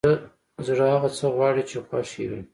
زړه 0.67 0.85
هغه 0.93 1.09
څه 1.17 1.25
غواړي 1.35 1.63
چې 1.69 1.77
خوښ 1.87 2.09
يې 2.19 2.25
وي! 2.29 2.41